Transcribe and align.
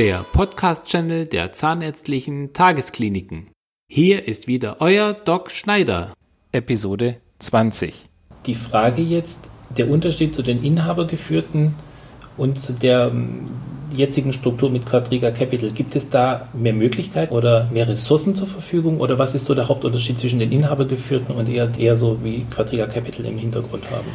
der 0.00 0.24
Podcast-Channel 0.32 1.26
der 1.26 1.52
Zahnärztlichen 1.52 2.54
Tageskliniken. 2.54 3.48
Hier 3.86 4.26
ist 4.26 4.48
wieder 4.48 4.76
euer 4.80 5.12
Doc 5.12 5.50
Schneider. 5.50 6.14
Episode 6.52 7.16
20. 7.38 8.06
Die 8.46 8.54
Frage 8.54 9.02
jetzt, 9.02 9.50
der 9.76 9.90
Unterschied 9.90 10.34
zu 10.34 10.40
den 10.40 10.64
inhabergeführten 10.64 11.74
und 12.38 12.58
zu 12.58 12.72
der 12.72 13.08
ähm, 13.08 13.50
jetzigen 13.94 14.32
Struktur 14.32 14.70
mit 14.70 14.86
Quadriga 14.86 15.32
Capital, 15.32 15.70
gibt 15.70 15.94
es 15.94 16.08
da 16.08 16.48
mehr 16.54 16.72
Möglichkeiten 16.72 17.34
oder 17.34 17.68
mehr 17.70 17.86
Ressourcen 17.86 18.34
zur 18.34 18.48
Verfügung 18.48 19.00
oder 19.00 19.18
was 19.18 19.34
ist 19.34 19.44
so 19.44 19.54
der 19.54 19.68
Hauptunterschied 19.68 20.18
zwischen 20.18 20.38
den 20.38 20.50
inhabergeführten 20.50 21.34
und 21.34 21.46
eher, 21.50 21.70
eher 21.76 21.98
so 21.98 22.24
wie 22.24 22.46
Quadriga 22.50 22.86
Capital 22.86 23.26
im 23.26 23.36
Hintergrund 23.36 23.90
haben? 23.90 24.08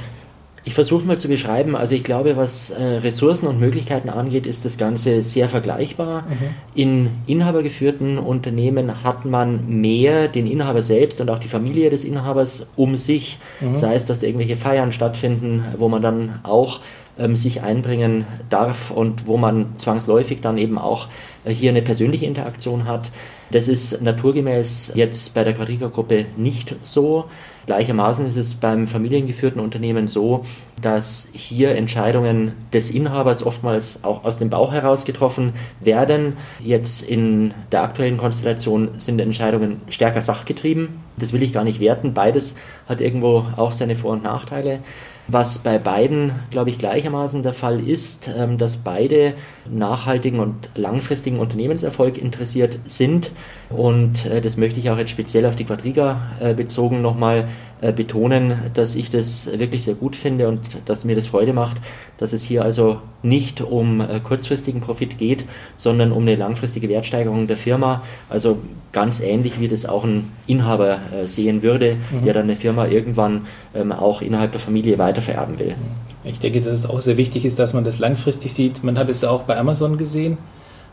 Ich 0.67 0.73
versuche 0.73 1.05
mal 1.05 1.19
zu 1.19 1.27
beschreiben. 1.27 1.75
Also 1.75 1.93
ich 1.93 2.03
glaube, 2.03 2.37
was 2.37 2.71
äh, 2.71 2.83
Ressourcen 2.83 3.47
und 3.47 3.59
Möglichkeiten 3.59 4.09
angeht, 4.09 4.47
ist 4.47 4.65
das 4.65 4.79
Ganze 4.79 5.21
sehr 5.21 5.47
vergleichbar. 5.47 6.23
Mhm. 6.23 6.35
In 6.73 7.09
inhabergeführten 7.27 8.17
Unternehmen 8.17 9.03
hat 9.03 9.25
man 9.25 9.79
mehr 9.79 10.27
den 10.27 10.47
Inhaber 10.47 10.81
selbst 10.81 11.21
und 11.21 11.29
auch 11.29 11.37
die 11.37 11.47
Familie 11.47 11.91
des 11.91 12.03
Inhabers 12.03 12.71
um 12.75 12.97
sich. 12.97 13.37
Mhm. 13.61 13.75
Sei 13.75 13.93
es, 13.93 14.07
dass 14.07 14.23
irgendwelche 14.23 14.57
Feiern 14.57 14.91
stattfinden, 14.91 15.63
wo 15.77 15.87
man 15.87 16.01
dann 16.01 16.39
auch 16.41 16.79
ähm, 17.19 17.35
sich 17.35 17.61
einbringen 17.61 18.25
darf 18.49 18.89
und 18.89 19.27
wo 19.27 19.37
man 19.37 19.77
zwangsläufig 19.77 20.41
dann 20.41 20.57
eben 20.57 20.79
auch 20.79 21.07
äh, 21.45 21.51
hier 21.51 21.69
eine 21.69 21.83
persönliche 21.83 22.25
Interaktion 22.25 22.85
hat. 22.85 23.11
Das 23.51 23.67
ist 23.67 24.01
naturgemäß 24.01 24.93
jetzt 24.95 25.35
bei 25.35 25.43
der 25.43 25.53
Quadriga-Gruppe 25.53 26.25
nicht 26.37 26.75
so. 26.83 27.25
Gleichermaßen 27.65 28.27
ist 28.27 28.37
es 28.37 28.53
beim 28.55 28.87
familiengeführten 28.87 29.59
Unternehmen 29.59 30.07
so, 30.07 30.45
dass 30.81 31.29
hier 31.33 31.75
Entscheidungen 31.75 32.53
des 32.73 32.91
Inhabers 32.91 33.43
oftmals 33.43 34.03
auch 34.03 34.23
aus 34.23 34.37
dem 34.37 34.49
Bauch 34.49 34.71
heraus 34.71 35.05
getroffen 35.05 35.53
werden. 35.79 36.33
Jetzt 36.59 37.09
in 37.09 37.53
der 37.71 37.83
aktuellen 37.83 38.17
Konstellation 38.17 38.89
sind 38.97 39.19
Entscheidungen 39.19 39.81
stärker 39.89 40.21
sachgetrieben. 40.21 40.99
Das 41.17 41.33
will 41.33 41.41
ich 41.41 41.53
gar 41.53 41.63
nicht 41.63 41.79
werten. 41.79 42.13
Beides 42.13 42.57
hat 42.87 43.01
irgendwo 43.01 43.45
auch 43.55 43.71
seine 43.71 43.95
Vor- 43.95 44.13
und 44.13 44.23
Nachteile. 44.23 44.79
Was 45.27 45.59
bei 45.59 45.79
beiden, 45.79 46.33
glaube 46.51 46.69
ich, 46.69 46.77
gleichermaßen 46.77 47.41
der 47.41 47.53
Fall 47.53 47.79
ist, 47.79 48.29
ähm, 48.37 48.59
dass 48.59 48.77
beide 48.77 49.33
nachhaltigen 49.69 50.39
und 50.39 50.69
langfristigen 50.75 51.39
Unternehmenserfolg 51.39 52.19
interessiert 52.19 52.77
sind. 52.85 53.31
Und 53.69 54.27
äh, 54.27 54.39
das 54.39 54.57
möchte 54.57 54.79
ich 54.79 54.89
auch 54.91 54.97
jetzt 54.97 55.09
speziell 55.09 55.47
auf 55.47 55.55
die 55.55 55.65
Quadriga 55.65 56.21
äh, 56.39 56.53
bezogen 56.53 57.01
nochmal 57.01 57.47
betonen, 57.91 58.71
dass 58.73 58.95
ich 58.95 59.09
das 59.09 59.59
wirklich 59.59 59.83
sehr 59.83 59.95
gut 59.95 60.15
finde 60.15 60.47
und 60.47 60.61
dass 60.85 61.03
mir 61.03 61.15
das 61.15 61.27
Freude 61.27 61.53
macht, 61.53 61.77
dass 62.17 62.33
es 62.33 62.43
hier 62.43 62.63
also 62.63 63.01
nicht 63.21 63.61
um 63.61 64.01
äh, 64.01 64.19
kurzfristigen 64.21 64.81
Profit 64.81 65.17
geht, 65.17 65.45
sondern 65.75 66.11
um 66.11 66.23
eine 66.23 66.35
langfristige 66.35 66.87
Wertsteigerung 66.89 67.47
der 67.47 67.57
Firma. 67.57 68.01
Also 68.29 68.59
ganz 68.91 69.19
ähnlich 69.19 69.59
wie 69.59 69.67
das 69.67 69.85
auch 69.85 70.03
ein 70.05 70.31
Inhaber 70.47 70.99
äh, 71.13 71.27
sehen 71.27 71.61
würde, 71.61 71.97
mhm. 72.11 72.25
der 72.25 72.33
dann 72.33 72.43
eine 72.43 72.55
Firma 72.55 72.87
irgendwann 72.87 73.47
ähm, 73.73 73.91
auch 73.91 74.21
innerhalb 74.21 74.51
der 74.51 74.61
Familie 74.61 74.97
weitervererben 74.97 75.59
will. 75.59 75.75
Ich 76.23 76.39
denke, 76.39 76.61
dass 76.61 76.73
es 76.73 76.85
auch 76.85 77.01
sehr 77.01 77.17
wichtig 77.17 77.45
ist, 77.45 77.59
dass 77.59 77.73
man 77.73 77.83
das 77.83 77.99
langfristig 77.99 78.53
sieht. 78.53 78.83
Man 78.83 78.97
hat 78.97 79.09
es 79.09 79.21
ja 79.21 79.29
auch 79.29 79.43
bei 79.43 79.57
Amazon 79.57 79.97
gesehen. 79.97 80.37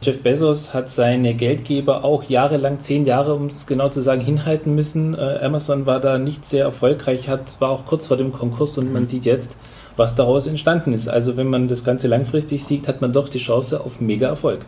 Jeff 0.03 0.23
Bezos 0.23 0.75
hat 0.75 0.91
seine 0.91 1.35
Geldgeber 1.35 2.05
auch 2.05 2.25
jahrelang, 2.25 2.81
zehn 2.81 3.07
Jahre, 3.07 3.35
um 3.35 3.47
es 3.47 3.67
genau 3.67 3.89
zu 3.89 4.01
sagen, 4.01 4.21
hinhalten 4.21 4.75
müssen. 4.75 5.15
Äh, 5.15 5.39
Amazon 5.43 5.87
war 5.87 6.01
da 6.01 6.19
nicht 6.19 6.45
sehr 6.47 6.65
erfolgreich, 6.65 7.29
hat, 7.29 7.61
war 7.61 7.71
auch 7.71 7.87
kurz 7.87 8.09
vor 8.09 8.17
dem 8.17 8.33
Konkurs 8.33 8.77
und 8.79 8.93
man 8.93 9.07
sieht 9.07 9.25
jetzt, 9.25 9.57
was 9.97 10.15
daraus 10.15 10.47
entstanden 10.47 10.93
ist. 10.93 11.09
Also 11.09 11.37
wenn 11.37 11.49
man 11.49 11.69
das 11.69 11.85
Ganze 11.85 12.09
langfristig 12.09 12.65
sieht, 12.65 12.89
hat 12.89 13.01
man 13.01 13.13
doch 13.13 13.29
die 13.29 13.39
Chance 13.39 13.81
auf 13.81 14.01
mega 14.01 14.27
Erfolg. 14.27 14.67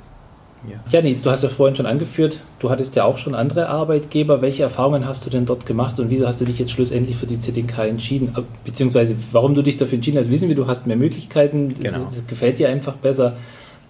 Ja. 0.69 0.77
ja, 0.91 1.03
Nils, 1.03 1.23
du 1.23 1.31
hast 1.31 1.43
ja 1.43 1.51
vorhin 1.51 1.77
schon 1.77 1.85
angeführt, 1.85 2.41
du 2.59 2.71
hattest 2.71 2.97
ja 2.97 3.05
auch 3.05 3.19
schon 3.19 3.35
andere 3.35 3.69
Arbeitgeber. 3.69 4.41
Welche 4.41 4.63
Erfahrungen 4.63 5.07
hast 5.07 5.27
du 5.27 5.31
denn 5.31 5.45
dort 5.45 5.67
gemacht 5.67 6.01
und 6.01 6.08
wieso 6.08 6.27
hast 6.27 6.41
du 6.41 6.47
dich 6.47 6.58
jetzt 6.58 6.70
schlussendlich 6.70 7.17
für 7.17 7.27
die 7.27 7.39
ZDK 7.39 7.81
entschieden? 7.81 8.35
Beziehungsweise 8.64 9.14
warum 9.33 9.55
du 9.55 9.63
dich 9.63 9.77
dafür 9.77 9.97
entschieden 9.97 10.19
hast, 10.19 10.31
wissen 10.31 10.48
wir, 10.48 10.57
du 10.57 10.67
hast 10.67 10.87
mehr 10.87 10.97
Möglichkeiten, 10.97 11.70
das, 11.70 11.81
genau. 11.81 12.07
das 12.07 12.27
gefällt 12.27 12.58
dir 12.58 12.70
einfach 12.70 12.95
besser. 12.95 13.37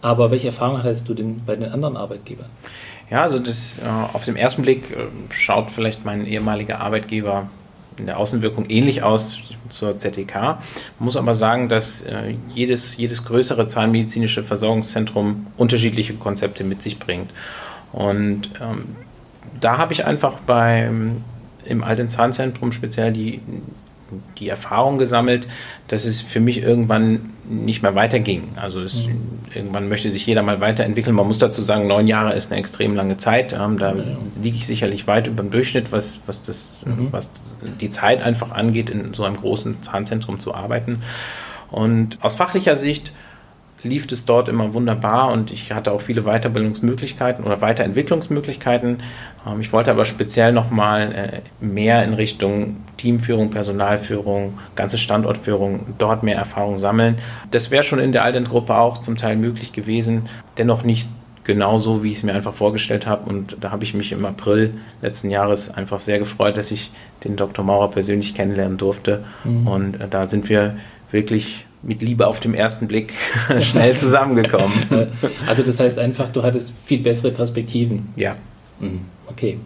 Aber 0.05 0.31
welche 0.31 0.49
Erfahrungen 0.49 0.83
hattest 0.83 1.09
du 1.09 1.15
denn 1.15 1.41
bei 1.47 1.57
den 1.57 1.73
anderen 1.73 1.97
Arbeitgebern? 1.97 2.51
Ja, 3.09 3.23
also 3.23 3.39
das 3.39 3.79
äh, 3.79 3.85
auf 4.13 4.27
den 4.27 4.37
ersten 4.37 4.61
Blick 4.61 4.91
äh, 4.91 5.07
schaut 5.33 5.71
vielleicht 5.71 6.05
mein 6.05 6.27
ehemaliger 6.27 6.81
Arbeitgeber 6.81 7.49
in 7.97 8.05
der 8.05 8.19
Außenwirkung 8.19 8.67
ähnlich 8.69 9.03
aus 9.03 9.41
zur 9.71 9.99
ZDK. 9.99 10.35
Man 10.35 10.59
muss 10.99 11.17
aber 11.17 11.35
sagen, 11.35 11.71
dass 11.71 12.03
äh, 12.03 12.35
jedes, 12.51 12.99
jedes 12.99 13.25
größere 13.25 13.67
zahnmedizinische 13.67 14.43
Versorgungszentrum 14.43 15.47
unterschiedliche 15.57 16.13
Konzepte 16.13 16.65
mit 16.65 16.83
sich 16.83 16.99
bringt. 16.99 17.31
Und 17.93 18.51
ähm, 18.61 18.97
da 19.59 19.79
habe 19.79 19.95
ich 19.95 20.05
einfach 20.05 20.39
beim 20.41 21.25
im 21.65 21.83
alten 21.83 22.11
Zahnzentrum 22.11 22.73
speziell 22.73 23.11
die 23.11 23.41
die 24.39 24.49
Erfahrung 24.49 24.99
gesammelt, 24.99 25.49
dass 25.89 26.05
es 26.05 26.21
für 26.21 26.41
mich 26.41 26.63
irgendwann 26.63 27.31
nicht 27.49 27.83
mehr 27.83 27.95
weiterging. 27.95 28.53
Also 28.57 28.81
es, 28.81 29.07
mhm. 29.07 29.39
irgendwann 29.55 29.89
möchte 29.89 30.11
sich 30.11 30.27
jeder 30.27 30.43
mal 30.43 30.61
weiterentwickeln. 30.61 31.15
Man 31.15 31.27
muss 31.27 31.39
dazu 31.39 31.63
sagen, 31.63 31.87
neun 31.87 32.07
Jahre 32.07 32.35
ist 32.35 32.51
eine 32.51 32.59
extrem 32.59 32.95
lange 32.95 33.17
Zeit. 33.17 33.53
Da 33.53 33.69
ja. 33.69 33.95
liege 34.43 34.57
ich 34.57 34.67
sicherlich 34.67 35.07
weit 35.07 35.27
über 35.27 35.43
dem 35.43 35.51
Durchschnitt, 35.51 35.93
was, 35.93 36.21
was, 36.27 36.43
das, 36.43 36.85
mhm. 36.87 37.13
was 37.13 37.31
die 37.81 37.91
Zeit 37.91 38.23
einfach 38.23 38.53
angeht, 38.53 38.91
in 38.91 39.15
so 39.15 39.25
einem 39.25 39.37
großen 39.37 39.83
Zahnzentrum 39.83 40.41
zu 40.41 40.55
arbeiten. 40.55 41.01
Und 41.71 42.19
aus 42.23 42.35
fachlicher 42.35 42.77
Sicht 42.77 43.13
lief 43.84 44.11
es 44.11 44.25
dort 44.25 44.49
immer 44.49 44.75
wunderbar 44.75 45.31
und 45.31 45.50
ich 45.53 45.72
hatte 45.72 45.93
auch 45.93 46.00
viele 46.00 46.22
Weiterbildungsmöglichkeiten 46.22 47.45
oder 47.45 47.61
Weiterentwicklungsmöglichkeiten. 47.61 48.99
Ähm, 49.47 49.61
ich 49.61 49.72
wollte 49.72 49.91
aber 49.91 50.05
speziell 50.05 50.53
nochmal 50.53 51.12
äh, 51.12 51.65
mehr 51.65 52.05
in 52.05 52.15
Richtung 52.15 52.77
Teamführung, 52.97 53.50
Personalführung, 53.50 54.59
ganze 54.75 54.99
Standortführung, 54.99 55.94
dort 55.99 56.23
mehr 56.23 56.37
Erfahrung 56.37 56.78
sammeln. 56.78 57.17
Das 57.50 57.71
wäre 57.71 57.83
schon 57.83 57.99
in 57.99 58.12
der 58.12 58.25
Alten-Gruppe 58.25 58.75
auch 58.75 58.99
zum 58.99 59.17
Teil 59.17 59.37
möglich 59.37 59.73
gewesen, 59.73 60.28
dennoch 60.59 60.83
nicht 60.83 61.09
genauso, 61.44 62.03
wie 62.03 62.09
ich 62.09 62.17
es 62.17 62.23
mir 62.23 62.33
einfach 62.33 62.55
vorgestellt 62.55 63.06
habe. 63.06 63.28
Und 63.28 63.59
da 63.61 63.71
habe 63.71 63.84
ich 63.84 63.94
mich 63.94 64.12
im 64.12 64.25
April 64.25 64.75
letzten 65.03 65.31
Jahres 65.31 65.71
einfach 65.71 65.99
sehr 65.99 66.19
gefreut, 66.19 66.56
dass 66.56 66.71
ich 66.71 66.91
den 67.23 67.37
Dr. 67.37 67.65
Maurer 67.65 67.91
persönlich 67.91 68.34
kennenlernen 68.34 68.78
durfte. 68.78 69.25
Mhm. 69.44 69.67
Und 69.67 70.00
äh, 70.00 70.09
da 70.09 70.27
sind 70.27 70.49
wir 70.49 70.77
wirklich 71.11 71.67
mit 71.87 72.03
Liebe 72.03 72.27
auf 72.27 72.41
dem 72.41 72.55
ersten 72.55 72.89
Blick 72.89 73.12
schnell 73.61 73.97
zusammengekommen. 73.97 74.72
Also 75.47 75.62
das 75.62 75.81
heißt 75.81 75.99
einfach, 75.99 76.31
du 76.31 76.43
hattest 76.43 76.72
viel 76.84 76.99
bessere 76.99 77.31
Perspektiven. 77.31 78.09
Ja. 78.17 78.37
Mhm. 78.81 79.00
Okay. 79.27 79.59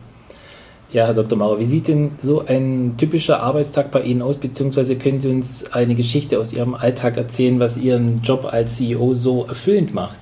Ja, 0.90 1.06
Herr 1.06 1.14
Dr. 1.14 1.36
Mauer, 1.36 1.60
wie 1.60 1.66
sieht 1.66 1.88
denn 1.88 2.12
so 2.18 2.46
ein 2.46 2.94
typischer 2.96 3.42
Arbeitstag 3.42 3.90
bei 3.90 4.02
Ihnen 4.02 4.22
aus, 4.22 4.38
beziehungsweise 4.38 4.96
können 4.96 5.20
Sie 5.20 5.28
uns 5.28 5.70
eine 5.72 5.94
Geschichte 5.94 6.38
aus 6.38 6.54
Ihrem 6.54 6.74
Alltag 6.74 7.18
erzählen, 7.18 7.60
was 7.60 7.76
Ihren 7.76 8.22
Job 8.22 8.48
als 8.50 8.76
CEO 8.76 9.12
so 9.12 9.44
erfüllend 9.46 9.92
macht? 9.92 10.16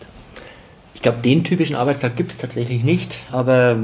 Ich 0.95 1.03
glaube, 1.03 1.19
den 1.23 1.45
typischen 1.45 1.77
Arbeitstag 1.77 2.17
gibt 2.17 2.33
es 2.33 2.39
tatsächlich 2.39 2.83
nicht, 2.83 3.21
aber 3.31 3.77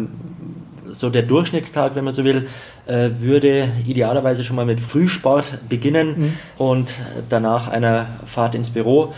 so 0.92 1.10
der 1.10 1.22
Durchschnittstag, 1.22 1.94
wenn 1.94 2.04
man 2.04 2.14
so 2.14 2.24
will, 2.24 2.48
äh, 2.86 3.10
würde 3.18 3.68
idealerweise 3.86 4.44
schon 4.44 4.56
mal 4.56 4.66
mit 4.66 4.80
Frühsport 4.80 5.68
beginnen 5.68 6.08
mhm. 6.16 6.32
und 6.58 6.90
danach 7.28 7.68
einer 7.68 8.06
Fahrt 8.26 8.54
ins 8.54 8.70
Büro. 8.70 9.12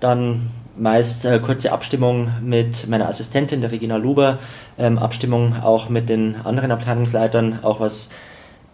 Dann 0.00 0.50
meist 0.76 1.24
äh, 1.24 1.38
kurze 1.38 1.72
Abstimmung 1.72 2.30
mit 2.42 2.88
meiner 2.88 3.08
Assistentin, 3.08 3.60
der 3.60 3.70
Regina 3.70 3.96
Luber, 3.96 4.38
ähm, 4.78 4.98
Abstimmung 4.98 5.54
auch 5.62 5.88
mit 5.88 6.08
den 6.08 6.36
anderen 6.36 6.70
Abteilungsleitern, 6.70 7.60
auch 7.62 7.80
was 7.80 8.10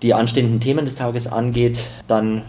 die 0.02 0.14
anstehenden 0.14 0.60
Themen 0.60 0.84
des 0.84 0.96
Tages 0.96 1.26
angeht. 1.26 1.82
Dann 2.06 2.42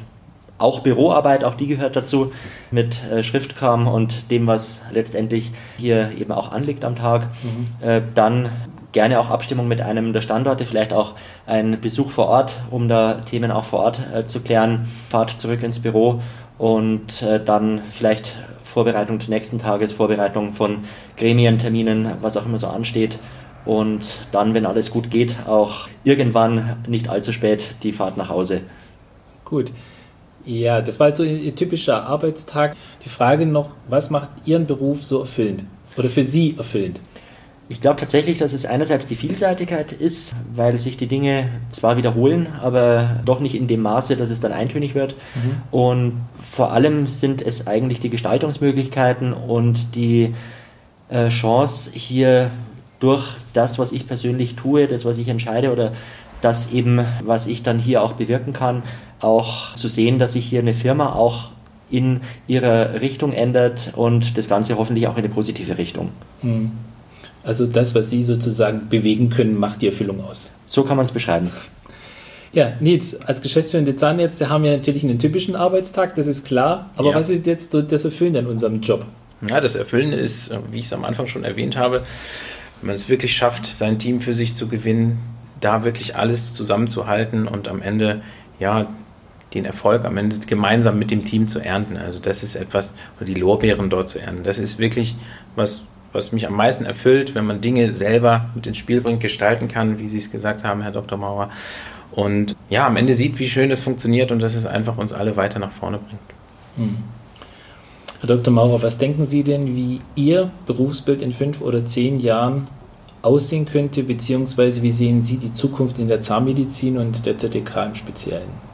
auch 0.57 0.79
Büroarbeit, 0.79 1.43
auch 1.43 1.55
die 1.55 1.67
gehört 1.67 1.95
dazu, 1.95 2.31
mit 2.71 3.03
äh, 3.05 3.23
Schriftkram 3.23 3.87
und 3.87 4.31
dem, 4.31 4.47
was 4.47 4.81
letztendlich 4.91 5.51
hier 5.77 6.11
eben 6.17 6.31
auch 6.31 6.51
anliegt 6.51 6.83
am 6.83 6.95
Tag. 6.95 7.27
Mhm. 7.43 7.87
Äh, 7.87 8.01
dann 8.15 8.49
gerne 8.91 9.19
auch 9.19 9.29
Abstimmung 9.29 9.67
mit 9.67 9.81
einem 9.81 10.13
der 10.13 10.21
Standorte, 10.21 10.65
vielleicht 10.65 10.93
auch 10.93 11.15
ein 11.45 11.79
Besuch 11.81 12.11
vor 12.11 12.27
Ort, 12.27 12.57
um 12.71 12.87
da 12.87 13.15
Themen 13.15 13.51
auch 13.51 13.65
vor 13.65 13.79
Ort 13.79 13.99
äh, 14.13 14.25
zu 14.25 14.41
klären, 14.41 14.87
Fahrt 15.09 15.39
zurück 15.39 15.63
ins 15.63 15.79
Büro 15.79 16.21
und 16.57 17.21
äh, 17.21 17.43
dann 17.43 17.81
vielleicht 17.89 18.35
Vorbereitung 18.63 19.19
des 19.19 19.27
nächsten 19.27 19.59
Tages, 19.59 19.91
Vorbereitung 19.91 20.53
von 20.53 20.85
Gremienterminen, 21.17 22.11
was 22.21 22.37
auch 22.37 22.45
immer 22.45 22.59
so 22.59 22.67
ansteht. 22.67 23.19
Und 23.65 24.19
dann, 24.31 24.53
wenn 24.53 24.65
alles 24.65 24.91
gut 24.91 25.11
geht, 25.11 25.35
auch 25.47 25.87
irgendwann 26.03 26.77
nicht 26.87 27.09
allzu 27.09 27.33
spät 27.33 27.75
die 27.83 27.91
Fahrt 27.91 28.15
nach 28.15 28.29
Hause. 28.29 28.61
Gut. 29.43 29.71
Ja, 30.45 30.81
das 30.81 30.99
war 31.01 31.13
so 31.13 31.23
Ihr 31.23 31.55
typischer 31.55 32.05
Arbeitstag. 32.05 32.75
Die 33.03 33.09
Frage 33.09 33.45
noch, 33.45 33.71
was 33.89 34.09
macht 34.09 34.29
Ihren 34.45 34.65
Beruf 34.65 35.05
so 35.05 35.19
erfüllend 35.19 35.65
oder 35.97 36.09
für 36.09 36.23
Sie 36.23 36.55
erfüllend? 36.57 37.01
Ich 37.69 37.81
glaube 37.81 37.99
tatsächlich, 37.99 38.37
dass 38.37 38.53
es 38.53 38.65
einerseits 38.65 39.07
die 39.07 39.17
Vielseitigkeit 39.17 39.91
ist, 39.91 40.35
weil 40.53 40.77
sich 40.77 40.95
die 40.95 41.07
Dinge 41.07 41.49
zwar 41.71 41.97
wiederholen, 41.97 42.47
aber 42.61 43.21
doch 43.25 43.41
nicht 43.41 43.55
in 43.55 43.67
dem 43.67 43.81
Maße, 43.81 44.15
dass 44.15 44.29
es 44.29 44.39
dann 44.39 44.53
eintönig 44.53 44.95
wird. 44.95 45.15
Mhm. 45.35 45.77
Und 45.77 46.13
vor 46.41 46.71
allem 46.71 47.07
sind 47.07 47.41
es 47.41 47.67
eigentlich 47.67 47.99
die 47.99 48.09
Gestaltungsmöglichkeiten 48.09 49.33
und 49.33 49.95
die 49.95 50.33
äh, 51.09 51.27
Chance, 51.27 51.91
hier 51.93 52.51
durch 52.99 53.27
das, 53.53 53.77
was 53.79 53.91
ich 53.91 54.07
persönlich 54.07 54.55
tue, 54.55 54.87
das, 54.87 55.03
was 55.03 55.17
ich 55.17 55.27
entscheide 55.27 55.71
oder 55.71 55.91
das 56.41 56.71
eben, 56.71 57.01
was 57.23 57.47
ich 57.47 57.63
dann 57.63 57.79
hier 57.79 58.01
auch 58.01 58.13
bewirken 58.13 58.53
kann, 58.53 58.83
auch 59.19 59.75
zu 59.75 59.87
sehen, 59.87 60.19
dass 60.19 60.33
sich 60.33 60.45
hier 60.45 60.59
eine 60.59 60.73
Firma 60.73 61.13
auch 61.13 61.49
in 61.89 62.21
ihrer 62.47 63.01
Richtung 63.01 63.33
ändert 63.33 63.93
und 63.95 64.37
das 64.37 64.49
Ganze 64.49 64.77
hoffentlich 64.77 65.07
auch 65.07 65.17
in 65.17 65.23
eine 65.23 65.33
positive 65.33 65.77
Richtung. 65.77 66.09
Hm. 66.41 66.71
Also 67.47 67.65
das, 67.65 67.95
was 67.95 68.09
Sie 68.09 68.23
sozusagen 68.23 68.89
bewegen 68.89 69.29
können, 69.29 69.57
macht 69.57 69.81
die 69.81 69.87
Erfüllung 69.87 70.21
aus. 70.21 70.49
So 70.65 70.83
kann 70.83 70.97
man 70.97 71.05
es 71.05 71.13
beschreiben. 71.13 71.49
Ja, 72.51 72.73
Nils, 72.81 73.21
als 73.21 73.41
geschäftsführende 73.41 73.95
Zahnärzte 73.95 74.49
haben 74.49 74.65
wir 74.65 74.71
natürlich 74.71 75.05
einen 75.05 75.17
typischen 75.17 75.55
Arbeitstag, 75.55 76.15
das 76.15 76.27
ist 76.27 76.45
klar. 76.45 76.89
Aber 76.97 77.11
ja. 77.11 77.15
was 77.15 77.29
ist 77.29 77.45
jetzt 77.45 77.71
so 77.71 77.81
das 77.81 78.03
Erfüllende 78.03 78.39
an 78.39 78.47
unserem 78.47 78.81
Job? 78.81 79.05
Ja, 79.49 79.61
das 79.61 79.75
Erfüllende 79.75 80.17
ist, 80.17 80.51
wie 80.71 80.79
ich 80.79 80.85
es 80.85 80.93
am 80.93 81.05
Anfang 81.05 81.27
schon 81.27 81.45
erwähnt 81.45 81.77
habe, 81.77 82.01
wenn 82.81 82.87
man 82.87 82.95
es 82.95 83.07
wirklich 83.07 83.33
schafft, 83.33 83.65
sein 83.65 83.97
Team 83.97 84.19
für 84.19 84.33
sich 84.33 84.55
zu 84.55 84.67
gewinnen, 84.67 85.17
da 85.61 85.85
wirklich 85.85 86.17
alles 86.17 86.53
zusammenzuhalten 86.53 87.47
und 87.47 87.69
am 87.69 87.81
Ende, 87.81 88.23
ja, 88.59 88.89
den 89.53 89.63
Erfolg 89.63 90.03
am 90.03 90.17
Ende 90.17 90.35
gemeinsam 90.45 90.99
mit 90.99 91.11
dem 91.11 91.23
Team 91.23 91.47
zu 91.47 91.59
ernten. 91.59 91.95
Also 91.95 92.19
das 92.19 92.43
ist 92.43 92.55
etwas, 92.55 92.91
oder 93.15 93.25
die 93.25 93.35
Lorbeeren 93.35 93.89
dort 93.89 94.09
zu 94.09 94.19
ernten. 94.19 94.43
Das 94.43 94.59
ist 94.59 94.79
wirklich 94.79 95.15
was, 95.55 95.85
was 96.13 96.31
mich 96.31 96.47
am 96.47 96.53
meisten 96.53 96.85
erfüllt, 96.85 97.35
wenn 97.35 97.45
man 97.45 97.61
Dinge 97.61 97.91
selber 97.91 98.49
mit 98.55 98.67
ins 98.67 98.77
Spiel 98.77 99.01
bringt, 99.01 99.21
gestalten 99.21 99.67
kann, 99.67 99.99
wie 99.99 100.07
Sie 100.07 100.17
es 100.17 100.31
gesagt 100.31 100.63
haben, 100.63 100.81
Herr 100.81 100.91
Dr. 100.91 101.17
Mauer. 101.17 101.49
Und 102.11 102.55
ja, 102.69 102.87
am 102.87 102.95
Ende 102.95 103.13
sieht, 103.13 103.37
wie 103.39 103.47
schön 103.47 103.69
das 103.69 103.81
funktioniert 103.81 104.31
und 104.31 104.41
dass 104.41 104.55
es 104.55 104.65
einfach 104.65 104.97
uns 104.97 105.13
alle 105.13 105.35
weiter 105.37 105.59
nach 105.59 105.71
vorne 105.71 105.99
bringt. 105.99 106.21
Hm. 106.77 106.97
Herr 108.19 108.27
Dr. 108.27 108.51
Maurer, 108.51 108.81
was 108.81 108.97
denken 108.97 109.27
Sie 109.27 109.43
denn, 109.43 109.75
wie 109.75 110.01
Ihr 110.15 110.49
Berufsbild 110.65 111.21
in 111.21 111.31
fünf 111.31 111.61
oder 111.61 111.85
zehn 111.85 112.17
Jahren 112.19 112.67
aussehen 113.21 113.65
könnte, 113.65 114.03
beziehungsweise 114.03 114.81
wie 114.81 114.91
sehen 114.91 115.21
Sie 115.21 115.37
die 115.37 115.53
Zukunft 115.53 115.99
in 115.99 116.07
der 116.07 116.21
Zahnmedizin 116.21 116.97
und 116.97 117.25
der 117.25 117.37
ZDK 117.37 117.85
im 117.85 117.95
Speziellen? 117.95 118.66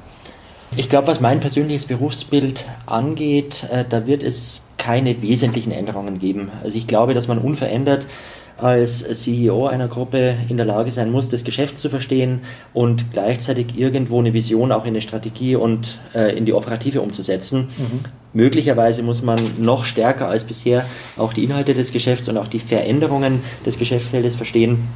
Ich 0.75 0.90
glaube, 0.90 1.08
was 1.08 1.20
mein 1.20 1.40
persönliches 1.40 1.86
Berufsbild 1.86 2.66
angeht, 2.86 3.66
äh, 3.72 3.86
da 3.88 4.08
wird 4.08 4.24
es 4.24 4.68
keine 4.78 5.22
wesentlichen 5.22 5.72
Änderungen 5.72 6.20
geben. 6.20 6.52
Also 6.64 6.78
ich 6.78 6.88
glaube, 6.88 7.14
dass 7.14 7.28
man 7.28 7.38
unverändert 7.38 8.06
als 8.58 9.04
CEO 9.22 9.68
einer 9.68 9.88
Gruppe 9.88 10.36
in 10.50 10.58
der 10.58 10.66
Lage 10.66 10.92
sein 10.92 11.12
muss, 11.12 11.30
das 11.30 11.44
Geschäft 11.44 11.80
zu 11.80 11.90
verstehen 11.90 12.42
und 12.74 13.12
gleichzeitig 13.12 13.78
irgendwo 13.78 14.20
eine 14.20 14.34
Vision 14.34 14.72
auch 14.72 14.84
in 14.84 14.90
eine 14.90 15.02
Strategie 15.02 15.56
und 15.56 16.00
äh, 16.14 16.36
in 16.38 16.46
die 16.46 16.54
Operative 16.54 17.02
umzusetzen. 17.02 17.69
Mhm. 17.78 18.00
Möglicherweise 18.34 19.04
muss 19.04 19.22
man 19.22 19.40
noch 19.58 19.86
stärker 19.86 20.28
als 20.28 20.44
bisher 20.44 20.86
auch 21.18 21.34
die 21.34 21.44
Inhalte 21.44 21.74
des 21.74 21.92
Geschäfts 21.92 22.30
und 22.30 22.38
auch 22.38 22.48
die 22.48 22.60
Veränderungen 22.60 23.42
des 23.66 23.78
Geschäftsfeldes 23.78 24.36
verstehen. 24.36 24.88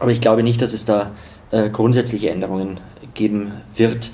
Aber 0.00 0.10
ich 0.10 0.20
glaube 0.20 0.42
nicht, 0.42 0.62
dass 0.62 0.74
es 0.74 0.84
da 0.84 1.12
äh, 1.50 1.70
grundsätzliche 1.70 2.30
Änderungen 2.30 2.78
geben 3.14 3.52
wird. 3.74 4.10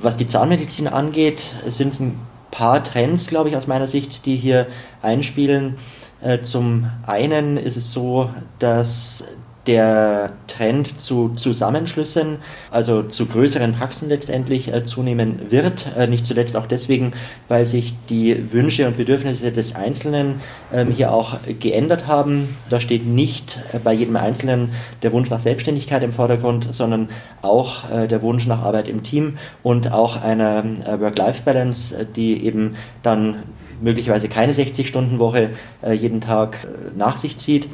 Was 0.00 0.16
die 0.16 0.28
Zahnmedizin 0.28 0.88
angeht, 0.88 1.42
sind 1.66 1.92
es 1.92 2.00
ein 2.00 2.18
paar 2.50 2.82
Trends, 2.82 3.26
glaube 3.26 3.48
ich, 3.48 3.56
aus 3.56 3.66
meiner 3.66 3.86
Sicht, 3.86 4.26
die 4.26 4.36
hier 4.36 4.66
einspielen. 5.02 5.76
Äh, 6.20 6.42
zum 6.42 6.90
einen 7.06 7.56
ist 7.56 7.76
es 7.76 7.92
so, 7.92 8.30
dass 8.58 9.34
der 9.66 10.32
Trend 10.48 11.00
zu 11.00 11.30
Zusammenschlüssen, 11.30 12.38
also 12.70 13.02
zu 13.04 13.26
größeren 13.26 13.74
Praxen 13.74 14.08
letztendlich 14.08 14.72
äh, 14.72 14.84
zunehmen 14.84 15.50
wird. 15.50 15.86
Äh, 15.96 16.08
nicht 16.08 16.26
zuletzt 16.26 16.56
auch 16.56 16.66
deswegen, 16.66 17.12
weil 17.48 17.64
sich 17.64 17.94
die 18.08 18.52
Wünsche 18.52 18.88
und 18.88 18.96
Bedürfnisse 18.96 19.52
des 19.52 19.76
Einzelnen 19.76 20.40
ähm, 20.72 20.90
hier 20.90 21.12
auch 21.12 21.36
geändert 21.60 22.08
haben. 22.08 22.56
Da 22.70 22.80
steht 22.80 23.06
nicht 23.06 23.60
äh, 23.72 23.78
bei 23.78 23.92
jedem 23.92 24.16
Einzelnen 24.16 24.70
der 25.02 25.12
Wunsch 25.12 25.30
nach 25.30 25.40
Selbstständigkeit 25.40 26.02
im 26.02 26.12
Vordergrund, 26.12 26.74
sondern 26.74 27.08
auch 27.40 27.88
äh, 27.90 28.08
der 28.08 28.22
Wunsch 28.22 28.46
nach 28.46 28.62
Arbeit 28.62 28.88
im 28.88 29.04
Team 29.04 29.38
und 29.62 29.92
auch 29.92 30.20
einer 30.20 30.64
äh, 30.64 31.00
Work-Life-Balance, 31.00 31.96
äh, 31.96 32.06
die 32.16 32.44
eben 32.44 32.74
dann 33.04 33.44
möglicherweise 33.80 34.28
keine 34.28 34.52
60-Stunden-Woche 34.52 35.50
jeden 35.92 36.20
Tag 36.20 36.56
nach 36.94 37.16
sich 37.16 37.38
zieht. 37.38 37.68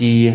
Die 0.00 0.34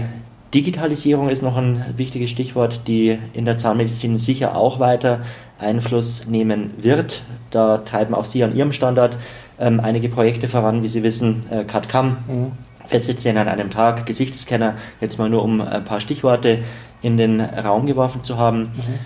Digitalisierung 0.54 1.30
ist 1.30 1.44
noch 1.44 1.58
ein 1.58 1.84
wichtiges 1.96 2.30
Stichwort, 2.30 2.82
die 2.88 3.20
in 3.34 3.46
der 3.46 3.58
Zahnmedizin 3.58 4.18
sicher 4.18 4.56
auch 4.56 4.80
weiter 4.80 5.20
Einfluss 5.60 6.28
nehmen 6.28 6.72
wird. 6.78 7.22
Da 7.52 7.80
treiben 7.80 8.16
auch 8.16 8.26
Sie 8.26 8.44
an 8.44 8.56
Ihrem 8.56 8.74
Standort 8.74 9.18
ähm, 9.60 9.80
einige 9.80 10.10
Projekte 10.10 10.48
voran, 10.48 10.82
wie 10.82 10.88
Sie 10.88 11.04
wissen, 11.04 11.44
äh, 11.52 11.64
CAD-CAM, 11.66 12.18
mhm. 12.28 12.52
An 12.92 13.48
einem 13.48 13.70
Tag, 13.70 14.08
Gesichtsscanner, 14.08 14.74
jetzt 15.00 15.20
mal 15.20 15.30
nur 15.30 15.44
um 15.44 15.62
ein 15.62 15.86
paar 15.86 16.02
Stichworte 16.02 16.64
in 17.04 17.18
den 17.18 17.40
Raum 17.40 17.86
geworfen 17.86 18.24
zu 18.24 18.40
haben. 18.40 18.62
Mhm. 18.62 19.00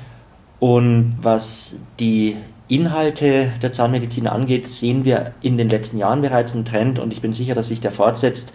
Und 0.60 1.16
was 1.22 1.82
die 2.00 2.38
Inhalte 2.74 3.52
der 3.62 3.72
Zahnmedizin 3.72 4.28
angeht, 4.28 4.66
sehen 4.66 5.06
wir 5.06 5.34
in 5.42 5.58
den 5.58 5.70
letzten 5.70 6.00
Jahren 6.00 6.22
bereits 6.22 6.56
einen 6.56 6.66
Trend 6.66 6.98
und 6.98 7.14
ich 7.14 7.22
bin 7.22 7.34
sicher, 7.34 7.54
dass 7.54 7.68
sich 7.68 7.82
der 7.82 7.92
fortsetzt, 7.92 8.54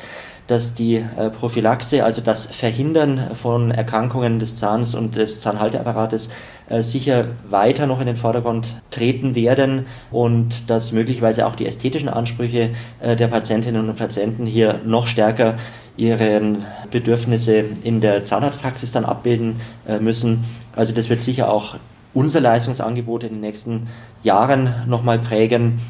dass 0.49 0.75
die 0.75 0.97
äh, 0.97 1.31
Prophylaxe, 1.31 2.05
also 2.05 2.21
das 2.21 2.47
Verhindern 2.47 3.21
von 3.37 3.71
Erkrankungen 3.71 4.41
des 4.41 4.57
Zahns 4.57 4.97
und 4.97 5.15
des 5.15 5.41
Zahnhalteapparates, 5.41 6.31
äh, 6.69 6.83
sicher 6.83 7.27
weiter 7.49 7.87
noch 7.87 8.01
in 8.01 8.07
den 8.07 8.17
Vordergrund 8.17 8.75
treten 8.91 9.37
werden 9.37 9.87
und 10.11 10.69
dass 10.69 10.91
möglicherweise 10.91 11.47
auch 11.47 11.55
die 11.55 11.67
ästhetischen 11.67 12.09
Ansprüche 12.09 12.71
äh, 13.01 13.15
der 13.15 13.29
Patientinnen 13.29 13.89
und 13.89 13.97
Patienten 13.97 14.47
hier 14.47 14.81
noch 14.85 15.07
stärker 15.07 15.55
ihre 15.97 16.57
Bedürfnisse 16.91 17.65
in 17.83 18.01
der 18.01 18.25
Zahnarztpraxis 18.25 18.93
dann 18.93 19.05
abbilden 19.05 19.59
müssen. 19.99 20.45
Also 20.77 20.95
das 20.95 21.09
wird 21.09 21.25
sicher 21.25 21.51
auch 21.51 21.75
unser 22.19 22.41
Leistungsangebot 22.41 23.23
in 23.23 23.35
den 23.35 23.41
nächsten 23.41 23.87
Jahren 24.25 24.75
nochmal 24.89 25.21
prägen. 25.21 25.81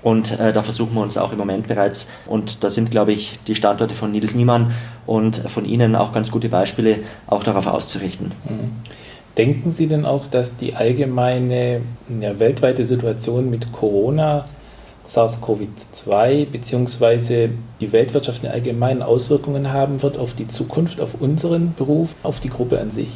Und 0.00 0.38
äh, 0.38 0.52
da 0.52 0.62
versuchen 0.62 0.94
wir 0.94 1.02
uns 1.02 1.18
auch 1.18 1.32
im 1.32 1.38
Moment 1.38 1.66
bereits, 1.66 2.08
und 2.26 2.62
da 2.62 2.70
sind, 2.70 2.92
glaube 2.92 3.10
ich, 3.10 3.40
die 3.48 3.56
Standorte 3.56 3.92
von 3.92 4.12
Nils 4.12 4.36
Niemann 4.36 4.72
und 5.06 5.36
von 5.50 5.64
Ihnen 5.64 5.96
auch 5.96 6.12
ganz 6.12 6.30
gute 6.30 6.48
Beispiele, 6.48 7.00
auch 7.26 7.42
darauf 7.42 7.66
auszurichten. 7.66 8.30
Mhm. 8.48 8.70
Denken 9.36 9.70
Sie 9.70 9.88
denn 9.88 10.06
auch, 10.06 10.28
dass 10.28 10.56
die 10.56 10.76
allgemeine 10.76 11.80
ja, 12.20 12.38
weltweite 12.38 12.84
Situation 12.84 13.50
mit 13.50 13.72
Corona, 13.72 14.44
SARS-CoV-2 15.08 16.46
bzw. 16.46 17.48
die 17.80 17.90
Weltwirtschaft 17.90 18.44
in 18.44 18.50
allgemeinen 18.50 19.02
Auswirkungen 19.02 19.72
haben 19.72 20.02
wird 20.02 20.16
auf 20.16 20.34
die 20.34 20.46
Zukunft, 20.46 21.00
auf 21.00 21.20
unseren 21.20 21.74
Beruf, 21.74 22.10
auf 22.22 22.38
die 22.38 22.50
Gruppe 22.50 22.80
an 22.80 22.92
sich? 22.92 23.08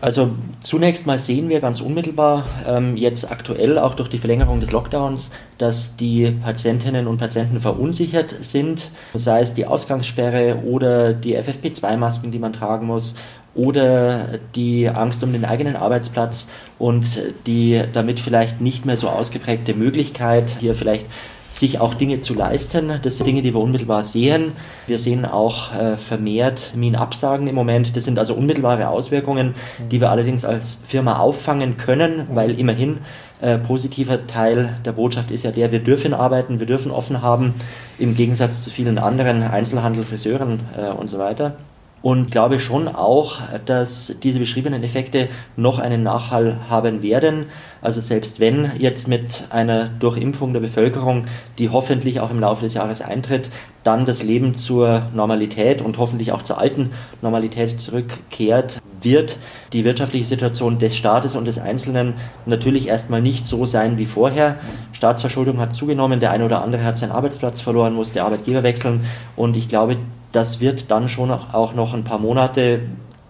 Also 0.00 0.30
zunächst 0.62 1.06
mal 1.06 1.18
sehen 1.18 1.48
wir 1.48 1.60
ganz 1.60 1.80
unmittelbar 1.80 2.44
ähm, 2.68 2.96
jetzt 2.96 3.32
aktuell 3.32 3.78
auch 3.78 3.96
durch 3.96 4.08
die 4.08 4.18
Verlängerung 4.18 4.60
des 4.60 4.70
Lockdowns, 4.70 5.30
dass 5.58 5.96
die 5.96 6.30
Patientinnen 6.30 7.08
und 7.08 7.18
Patienten 7.18 7.60
verunsichert 7.60 8.36
sind, 8.40 8.90
sei 9.14 9.40
es 9.40 9.54
die 9.54 9.66
Ausgangssperre 9.66 10.62
oder 10.64 11.14
die 11.14 11.36
FFP2-Masken, 11.36 12.30
die 12.30 12.38
man 12.38 12.52
tragen 12.52 12.86
muss 12.86 13.16
oder 13.56 14.38
die 14.54 14.88
Angst 14.88 15.24
um 15.24 15.32
den 15.32 15.44
eigenen 15.44 15.74
Arbeitsplatz 15.74 16.48
und 16.78 17.06
die 17.48 17.82
damit 17.92 18.20
vielleicht 18.20 18.60
nicht 18.60 18.86
mehr 18.86 18.96
so 18.96 19.08
ausgeprägte 19.08 19.74
Möglichkeit, 19.74 20.54
hier 20.60 20.76
vielleicht 20.76 21.06
sich 21.50 21.80
auch 21.80 21.94
Dinge 21.94 22.20
zu 22.20 22.34
leisten. 22.34 22.92
Das 23.02 23.16
sind 23.16 23.26
Dinge, 23.26 23.42
die 23.42 23.54
wir 23.54 23.60
unmittelbar 23.60 24.02
sehen. 24.02 24.52
Wir 24.86 24.98
sehen 24.98 25.24
auch 25.24 25.74
äh, 25.74 25.96
vermehrt 25.96 26.72
Minenabsagen 26.74 27.46
im 27.48 27.54
Moment. 27.54 27.96
Das 27.96 28.04
sind 28.04 28.18
also 28.18 28.34
unmittelbare 28.34 28.88
Auswirkungen, 28.88 29.54
die 29.90 30.00
wir 30.00 30.10
allerdings 30.10 30.44
als 30.44 30.78
Firma 30.86 31.18
auffangen 31.18 31.76
können, 31.76 32.26
weil 32.32 32.58
immerhin 32.58 32.98
äh, 33.40 33.58
positiver 33.58 34.26
Teil 34.26 34.76
der 34.84 34.92
Botschaft 34.92 35.30
ist 35.30 35.44
ja 35.44 35.50
der, 35.50 35.72
wir 35.72 35.80
dürfen 35.80 36.12
arbeiten, 36.12 36.60
wir 36.60 36.66
dürfen 36.66 36.90
offen 36.90 37.22
haben, 37.22 37.54
im 37.98 38.16
Gegensatz 38.16 38.62
zu 38.62 38.70
vielen 38.70 38.98
anderen 38.98 39.42
Einzelhandel, 39.42 40.04
Friseuren 40.04 40.60
äh, 40.76 40.90
und 40.90 41.08
so 41.08 41.18
weiter 41.18 41.56
und 42.02 42.30
glaube 42.30 42.60
schon 42.60 42.88
auch, 42.88 43.38
dass 43.66 44.18
diese 44.22 44.38
beschriebenen 44.38 44.82
Effekte 44.84 45.28
noch 45.56 45.78
einen 45.78 46.02
Nachhall 46.02 46.58
haben 46.68 47.02
werden. 47.02 47.46
Also 47.82 48.00
selbst 48.00 48.40
wenn 48.40 48.70
jetzt 48.78 49.08
mit 49.08 49.44
einer 49.50 49.88
Durchimpfung 49.88 50.52
der 50.52 50.60
Bevölkerung, 50.60 51.26
die 51.58 51.70
hoffentlich 51.70 52.20
auch 52.20 52.30
im 52.30 52.40
Laufe 52.40 52.62
des 52.62 52.74
Jahres 52.74 53.00
eintritt, 53.00 53.50
dann 53.84 54.06
das 54.06 54.22
Leben 54.22 54.58
zur 54.58 55.02
Normalität 55.14 55.82
und 55.82 55.98
hoffentlich 55.98 56.32
auch 56.32 56.42
zur 56.42 56.58
alten 56.58 56.90
Normalität 57.22 57.80
zurückkehrt, 57.80 58.80
wird 59.00 59.36
die 59.72 59.84
wirtschaftliche 59.84 60.26
Situation 60.26 60.78
des 60.78 60.96
Staates 60.96 61.36
und 61.36 61.44
des 61.44 61.58
Einzelnen 61.58 62.14
natürlich 62.46 62.88
erstmal 62.88 63.22
nicht 63.22 63.46
so 63.46 63.64
sein 63.64 63.96
wie 63.96 64.06
vorher. 64.06 64.56
Staatsverschuldung 64.92 65.58
hat 65.60 65.74
zugenommen, 65.74 66.20
der 66.20 66.32
eine 66.32 66.44
oder 66.44 66.62
andere 66.62 66.84
hat 66.84 66.98
seinen 66.98 67.12
Arbeitsplatz 67.12 67.60
verloren, 67.60 67.94
musste 67.94 68.24
Arbeitgeber 68.24 68.62
wechseln 68.62 69.04
und 69.36 69.56
ich 69.56 69.68
glaube, 69.68 69.96
das 70.32 70.60
wird 70.60 70.90
dann 70.90 71.08
schon 71.08 71.30
auch 71.30 71.74
noch 71.74 71.94
ein 71.94 72.04
paar 72.04 72.18
Monate 72.18 72.80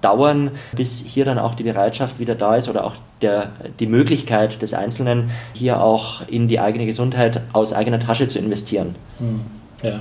dauern, 0.00 0.52
bis 0.72 1.00
hier 1.00 1.24
dann 1.24 1.38
auch 1.38 1.54
die 1.54 1.64
Bereitschaft 1.64 2.18
wieder 2.20 2.34
da 2.34 2.56
ist 2.56 2.68
oder 2.68 2.84
auch 2.84 2.94
der, 3.20 3.50
die 3.80 3.86
Möglichkeit 3.86 4.62
des 4.62 4.74
Einzelnen, 4.74 5.30
hier 5.52 5.82
auch 5.82 6.26
in 6.28 6.46
die 6.48 6.60
eigene 6.60 6.86
Gesundheit 6.86 7.42
aus 7.52 7.72
eigener 7.72 7.98
Tasche 7.98 8.28
zu 8.28 8.38
investieren. 8.38 8.94
Hm, 9.18 9.40
ja. 9.82 10.00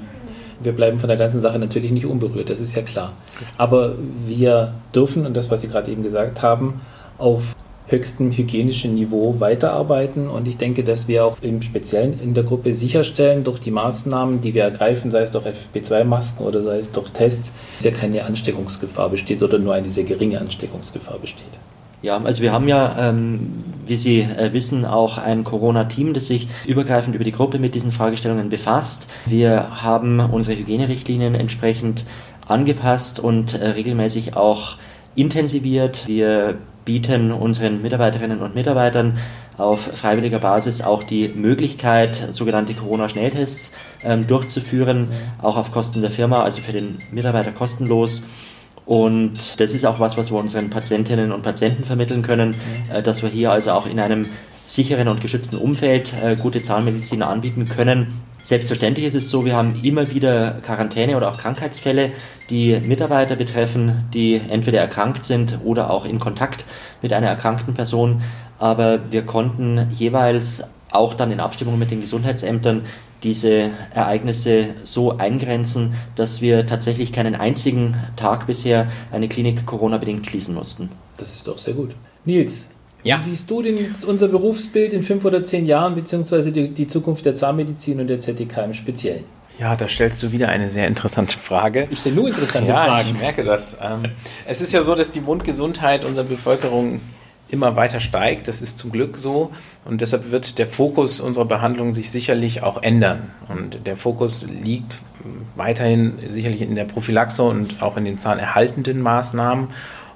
Wir 0.60 0.72
bleiben 0.72 1.00
von 1.00 1.08
der 1.08 1.18
ganzen 1.18 1.40
Sache 1.40 1.60
natürlich 1.60 1.92
nicht 1.92 2.06
unberührt, 2.06 2.50
das 2.50 2.60
ist 2.60 2.76
ja 2.76 2.82
klar. 2.82 3.14
Aber 3.58 3.96
wir 4.26 4.74
dürfen, 4.94 5.26
und 5.26 5.36
das, 5.36 5.52
was 5.52 5.62
Sie 5.62 5.68
gerade 5.68 5.92
eben 5.92 6.02
gesagt 6.02 6.42
haben, 6.42 6.82
auf 7.20 7.56
höchstem 7.88 8.32
hygienischen 8.32 8.96
Niveau 8.96 9.40
weiterarbeiten. 9.40 10.30
Und 10.30 10.48
ich 10.48 10.58
denke, 10.58 10.84
dass 10.84 11.08
wir 11.08 11.26
auch 11.26 11.38
im 11.42 11.62
Speziellen 11.62 12.20
in 12.22 12.34
der 12.34 12.44
Gruppe 12.44 12.74
sicherstellen, 12.74 13.44
durch 13.44 13.60
die 13.60 13.72
Maßnahmen, 13.72 14.42
die 14.42 14.54
wir 14.54 14.64
ergreifen, 14.64 15.12
sei 15.12 15.22
es 15.22 15.32
durch 15.32 15.46
FFP2-Masken 15.46 16.44
oder 16.44 16.64
sei 16.64 16.80
es 16.80 16.92
durch 16.92 17.10
Tests, 17.10 17.54
dass 17.78 17.86
ja 17.86 17.92
keine 17.92 18.26
Ansteckungsgefahr 18.26 19.10
besteht 19.10 19.42
oder 19.42 19.58
nur 19.60 19.74
eine 19.74 19.90
sehr 19.90 20.04
geringe 20.04 20.40
Ansteckungsgefahr 20.40 21.20
besteht. 21.20 21.46
Ja, 22.04 22.22
also 22.24 22.44
wir 22.44 22.52
haben 22.52 22.68
ja, 22.68 23.10
ähm, 23.10 23.64
wie 23.88 23.96
Sie 23.96 24.20
äh, 24.22 24.54
wissen, 24.54 24.86
auch 24.86 25.18
ein 25.18 25.44
Corona-Team, 25.44 26.14
das 26.14 26.28
sich 26.28 26.48
übergreifend 26.68 27.16
über 27.16 27.24
die 27.24 27.32
Gruppe 27.32 27.58
mit 27.58 27.74
diesen 27.74 27.92
Fragestellungen 27.92 28.50
befasst. 28.50 29.10
Wir 29.26 29.82
haben 29.82 30.20
unsere 30.20 30.58
Hygienerichtlinien 30.58 31.34
entsprechend 31.34 32.06
angepasst 32.48 33.20
und 33.20 33.56
äh, 33.56 33.70
regelmäßig 33.70 34.38
auch 34.38 34.78
intensiviert. 35.16 36.08
Wir 36.08 36.60
bieten 36.88 37.34
unseren 37.34 37.82
Mitarbeiterinnen 37.82 38.40
und 38.40 38.56
Mitarbeitern 38.56 39.18
auf 39.58 39.82
freiwilliger 39.82 40.40
Basis 40.40 40.82
auch 40.82 41.04
die 41.04 41.28
Möglichkeit, 41.28 42.30
sogenannte 42.34 42.74
Corona-Schnelltests 42.74 43.76
ähm, 44.06 44.26
durchzuführen, 44.26 45.10
auch 45.42 45.58
auf 45.58 45.72
Kosten 45.72 46.00
der 46.00 46.12
Firma, 46.12 46.44
also 46.44 46.62
für 46.62 46.72
den 46.72 47.00
Mitarbeiter 47.12 47.52
kostenlos. 47.52 48.26
Und 48.86 49.60
das 49.60 49.74
ist 49.74 49.86
auch 49.86 50.00
was, 50.00 50.16
was 50.16 50.32
wir 50.32 50.40
unseren 50.40 50.70
Patientinnen 50.70 51.34
und 51.34 51.44
Patienten 51.44 51.84
vermitteln 51.84 52.22
können, 52.22 52.56
äh, 52.90 53.04
dass 53.04 53.22
wir 53.22 53.30
hier 53.30 53.52
also 53.52 53.72
auch 53.72 53.86
in 53.86 54.00
einem 54.00 54.28
sicheren 54.64 55.10
und 55.10 55.20
geschützten 55.20 55.58
Umfeld 55.58 56.14
äh, 56.24 56.38
gute 56.38 56.62
Zahnmedizin 56.62 57.22
anbieten 57.22 57.68
können. 57.68 58.22
Selbstverständlich 58.48 59.06
ist 59.06 59.14
es 59.14 59.30
so, 59.30 59.44
wir 59.44 59.58
haben 59.58 59.84
immer 59.84 60.10
wieder 60.10 60.62
Quarantäne 60.62 61.18
oder 61.18 61.30
auch 61.30 61.38
Krankheitsfälle, 61.38 62.12
die 62.50 62.80
Mitarbeiter 62.80 63.36
betreffen, 63.36 64.06
die 64.14 64.36
entweder 64.36 64.80
erkrankt 64.80 65.26
sind 65.26 65.60
oder 65.66 65.90
auch 65.90 66.06
in 66.06 66.18
Kontakt 66.18 66.64
mit 67.02 67.12
einer 67.12 67.28
erkrankten 67.28 67.74
Person. 67.74 68.22
Aber 68.58 69.12
wir 69.12 69.24
konnten 69.24 69.90
jeweils 69.92 70.64
auch 70.92 71.14
dann 71.14 71.34
in 71.34 71.42
Abstimmung 71.42 71.78
mit 71.78 71.92
den 71.92 72.00
Gesundheitsämtern 72.00 72.86
diese 73.22 73.72
Ereignisse 73.94 74.76
so 74.84 75.18
eingrenzen, 75.18 75.96
dass 76.16 76.42
wir 76.42 76.66
tatsächlich 76.66 77.12
keinen 77.12 77.36
einzigen 77.36 77.98
Tag 78.16 78.48
bisher 78.48 78.88
eine 79.12 79.28
Klinik 79.28 79.66
Corona-bedingt 79.66 80.26
schließen 80.26 80.56
mussten. 80.56 80.90
Das 81.18 81.34
ist 81.34 81.50
doch 81.50 81.58
sehr 81.58 81.74
gut. 81.74 81.96
Nils, 82.24 82.70
ja. 83.08 83.20
Wie 83.20 83.30
siehst 83.30 83.50
du 83.50 83.62
denn 83.62 83.78
jetzt 83.78 84.06
unser 84.06 84.28
Berufsbild 84.28 84.94
in 84.94 85.04
fünf 85.04 85.24
oder 85.26 85.46
zehn 85.46 85.66
Jahren, 85.66 85.96
beziehungsweise 85.96 86.52
die, 86.52 86.70
die 86.70 86.88
Zukunft 86.88 87.26
der 87.26 87.36
Zahnmedizin 87.36 88.00
und 88.00 88.08
der 88.08 88.20
ZDK 88.20 88.66
im 88.66 88.74
Speziellen? 88.74 89.24
Ja, 89.60 89.76
da 89.76 89.88
stellst 89.88 90.22
du 90.22 90.32
wieder 90.32 90.50
eine 90.50 90.70
sehr 90.70 90.88
interessante 90.88 91.38
Frage. 91.38 91.88
Ich 91.90 92.00
stelle 92.00 92.16
nur 92.16 92.28
interessante 92.28 92.70
ja, 92.70 92.86
Fragen. 92.86 93.10
Ich 93.14 93.20
merke 93.20 93.44
das. 93.44 93.78
Ähm, 93.82 94.04
es 94.46 94.62
ist 94.62 94.72
ja 94.72 94.84
so, 94.84 94.94
dass 94.94 95.10
die 95.10 95.22
Mundgesundheit 95.22 96.06
unserer 96.06 96.26
Bevölkerung 96.26 97.00
immer 97.50 97.76
weiter 97.76 98.00
steigt. 98.00 98.48
Das 98.48 98.62
ist 98.62 98.78
zum 98.78 98.92
Glück 98.92 99.18
so. 99.18 99.52
Und 99.86 100.02
deshalb 100.02 100.32
wird 100.32 100.60
der 100.60 100.68
Fokus 100.68 101.20
unserer 101.20 101.46
Behandlung 101.46 101.94
sich 101.94 102.12
sicherlich 102.12 102.62
auch 102.62 102.84
ändern. 102.84 103.32
Und 103.48 103.88
der 103.88 103.96
Fokus 103.96 104.46
liegt 104.46 104.98
weiterhin 105.56 106.20
sicherlich 106.28 106.62
in 106.62 106.76
der 106.76 106.86
Prophylaxe 106.86 107.44
und 107.44 107.82
auch 107.82 107.98
in 107.98 108.06
den 108.06 108.18
zahnerhaltenden 108.18 109.02
Maßnahmen. 109.02 109.70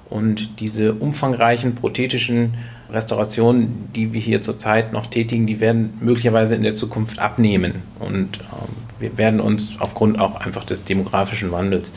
Und 0.08 0.60
diese 0.60 0.92
umfangreichen 0.92 1.74
prothetischen 1.74 2.54
Restaurationen, 2.92 3.88
die 3.94 4.12
wir 4.12 4.20
hier 4.20 4.40
zurzeit 4.40 4.92
noch 4.92 5.06
tätigen, 5.06 5.46
die 5.46 5.60
werden 5.60 5.94
möglicherweise 6.00 6.54
in 6.54 6.62
der 6.62 6.74
Zukunft 6.74 7.18
abnehmen. 7.18 7.82
Und 7.98 8.38
äh, 8.38 9.00
wir 9.00 9.18
werden 9.18 9.40
uns 9.40 9.76
aufgrund 9.78 10.20
auch 10.20 10.36
einfach 10.36 10.64
des 10.64 10.84
demografischen 10.84 11.52
Wandels. 11.52 11.92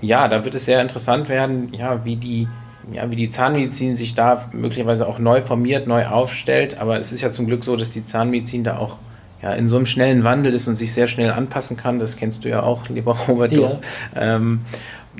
Ja, 0.00 0.28
da 0.28 0.44
wird 0.44 0.54
es 0.54 0.66
sehr 0.66 0.82
interessant 0.82 1.28
werden, 1.28 1.72
ja, 1.72 2.04
wie 2.04 2.16
die 2.16 2.48
ja, 2.92 3.10
wie 3.10 3.16
die 3.16 3.30
Zahnmedizin 3.30 3.96
sich 3.96 4.14
da 4.14 4.48
möglicherweise 4.52 5.08
auch 5.08 5.18
neu 5.18 5.40
formiert, 5.40 5.88
neu 5.88 6.06
aufstellt. 6.06 6.78
Aber 6.78 6.96
es 6.98 7.10
ist 7.10 7.20
ja 7.20 7.32
zum 7.32 7.46
Glück 7.46 7.64
so, 7.64 7.74
dass 7.74 7.90
die 7.90 8.04
Zahnmedizin 8.04 8.62
da 8.62 8.78
auch 8.78 8.98
ja, 9.42 9.52
in 9.52 9.68
so 9.68 9.76
einem 9.76 9.86
schnellen 9.86 10.24
Wandel 10.24 10.54
ist 10.54 10.68
und 10.68 10.76
sich 10.76 10.92
sehr 10.92 11.06
schnell 11.06 11.30
anpassen 11.30 11.76
kann. 11.76 11.98
Das 11.98 12.16
kennst 12.16 12.44
du 12.44 12.48
ja 12.48 12.62
auch, 12.62 12.88
lieber 12.88 13.16
Robert. 13.28 13.52
Ja. 13.52 13.78
Ähm, 14.14 14.60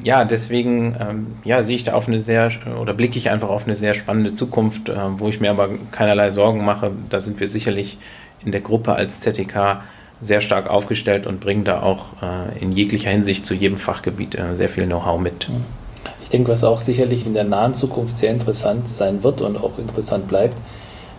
ja, 0.02 0.24
deswegen 0.24 0.96
ähm, 1.00 1.26
ja, 1.44 1.62
sehe 1.62 1.76
ich 1.76 1.84
da 1.84 1.94
auf 1.94 2.08
eine 2.08 2.20
sehr 2.20 2.50
oder 2.80 2.94
blicke 2.94 3.18
ich 3.18 3.30
einfach 3.30 3.48
auf 3.48 3.64
eine 3.64 3.76
sehr 3.76 3.94
spannende 3.94 4.34
Zukunft, 4.34 4.88
äh, 4.88 4.94
wo 5.18 5.28
ich 5.28 5.40
mir 5.40 5.50
aber 5.50 5.68
keinerlei 5.92 6.30
Sorgen 6.30 6.64
mache. 6.64 6.92
Da 7.08 7.20
sind 7.20 7.40
wir 7.40 7.48
sicherlich 7.48 7.98
in 8.44 8.52
der 8.52 8.60
Gruppe 8.60 8.94
als 8.94 9.20
ZTK 9.20 9.82
sehr 10.20 10.40
stark 10.40 10.68
aufgestellt 10.70 11.26
und 11.26 11.40
bringen 11.40 11.64
da 11.64 11.82
auch 11.82 12.06
äh, 12.22 12.62
in 12.62 12.72
jeglicher 12.72 13.10
Hinsicht 13.10 13.44
zu 13.46 13.54
jedem 13.54 13.76
Fachgebiet 13.76 14.34
äh, 14.34 14.54
sehr 14.54 14.68
viel 14.68 14.86
Know-how 14.86 15.20
mit. 15.20 15.48
Ich 16.22 16.30
denke, 16.30 16.50
was 16.50 16.64
auch 16.64 16.80
sicherlich 16.80 17.26
in 17.26 17.34
der 17.34 17.44
nahen 17.44 17.74
Zukunft 17.74 18.16
sehr 18.16 18.30
interessant 18.30 18.88
sein 18.88 19.22
wird 19.22 19.40
und 19.40 19.56
auch 19.56 19.78
interessant 19.78 20.26
bleibt, 20.28 20.56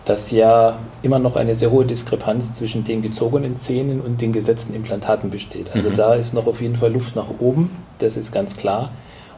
dass 0.08 0.30
ja 0.30 0.78
immer 1.02 1.18
noch 1.18 1.36
eine 1.36 1.54
sehr 1.54 1.70
hohe 1.70 1.84
Diskrepanz 1.84 2.54
zwischen 2.54 2.82
den 2.82 3.02
gezogenen 3.02 3.58
Zähnen 3.58 4.00
und 4.00 4.22
den 4.22 4.32
gesetzten 4.32 4.74
Implantaten 4.74 5.28
besteht. 5.28 5.66
Also 5.74 5.90
mhm. 5.90 5.94
da 5.94 6.14
ist 6.14 6.32
noch 6.32 6.46
auf 6.46 6.62
jeden 6.62 6.76
Fall 6.76 6.92
Luft 6.92 7.14
nach 7.14 7.26
oben, 7.40 7.70
das 7.98 8.16
ist 8.16 8.32
ganz 8.32 8.56
klar. 8.56 8.90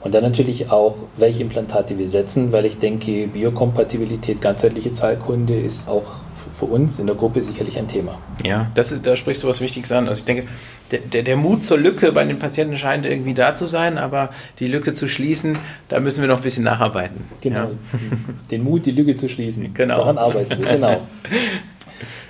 Und 0.03 0.15
dann 0.15 0.23
natürlich 0.23 0.71
auch, 0.71 0.97
welche 1.17 1.43
Implantate 1.43 1.99
wir 1.99 2.09
setzen, 2.09 2.53
weil 2.53 2.65
ich 2.65 2.79
denke, 2.79 3.27
Biokompatibilität, 3.27 4.41
ganzheitliche 4.41 4.93
Zahlkunde 4.93 5.59
ist 5.59 5.89
auch 5.89 6.21
für 6.59 6.67
uns 6.67 6.99
in 6.99 7.07
der 7.07 7.17
Gruppe 7.17 7.43
sicherlich 7.43 7.79
ein 7.79 7.89
Thema. 7.89 8.19
Ja, 8.45 8.71
das 8.75 8.93
ist, 8.93 9.07
da 9.07 9.17
sprichst 9.17 9.43
du 9.43 9.49
was 9.49 9.61
Wichtiges 9.61 9.93
an. 9.93 10.09
Also 10.09 10.21
ich 10.21 10.25
denke, 10.25 10.45
der, 10.91 11.01
der, 11.01 11.23
der, 11.23 11.37
Mut 11.37 11.65
zur 11.65 11.79
Lücke 11.79 12.13
bei 12.13 12.25
den 12.25 12.39
Patienten 12.39 12.77
scheint 12.77 13.07
irgendwie 13.07 13.35
da 13.35 13.55
zu 13.55 13.67
sein, 13.67 13.99
aber 13.99 14.31
die 14.59 14.69
Lücke 14.69 14.93
zu 14.93 15.09
schließen, 15.09 15.59
da 15.89 16.01
müssen 16.01 16.21
wir 16.21 16.29
noch 16.29 16.37
ein 16.39 16.43
bisschen 16.43 16.65
nacharbeiten. 16.65 17.25
Genau. 17.41 17.61
Ja. 17.61 17.69
Den 18.51 18.65
Mut, 18.65 18.85
die 18.87 18.91
Lücke 18.91 19.17
zu 19.17 19.29
schließen. 19.29 19.73
Genau. 19.73 19.99
Daran 19.99 20.19
arbeiten 20.19 20.63
wir, 20.63 20.73
genau. 20.73 21.01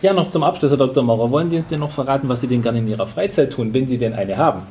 Ja, 0.03 0.15
noch 0.15 0.31
zum 0.31 0.43
Abschluss, 0.43 0.71
Herr 0.71 0.79
Dr. 0.79 1.05
Maurer, 1.05 1.31
wollen 1.31 1.50
Sie 1.50 1.57
uns 1.57 1.69
denn 1.69 1.81
noch 1.81 1.91
verraten, 1.91 2.27
was 2.27 2.41
Sie 2.41 2.47
denn 2.47 2.62
gerne 2.62 2.79
in 2.79 2.89
Ihrer 2.89 3.07
Freizeit 3.07 3.53
tun, 3.53 3.75
wenn 3.75 3.87
Sie 3.87 3.99
denn 3.99 4.15
eine 4.15 4.39
haben? 4.39 4.62